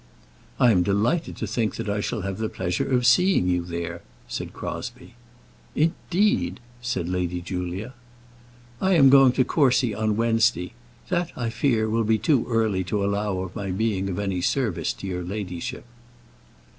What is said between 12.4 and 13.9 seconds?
early to allow of my